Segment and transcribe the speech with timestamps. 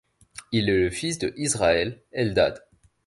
[0.51, 2.65] Il est le fils de Israël Eldad.